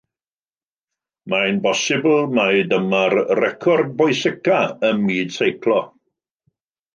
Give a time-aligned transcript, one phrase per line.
[1.33, 5.79] Mae'n bosibl mai dyma'r record bwysicaf ym myd seiclo.